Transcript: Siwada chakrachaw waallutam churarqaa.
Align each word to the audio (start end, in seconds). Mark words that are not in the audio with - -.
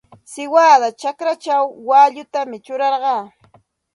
Siwada 0.31 0.87
chakrachaw 1.01 1.65
waallutam 1.87 2.49
churarqaa. 2.65 3.23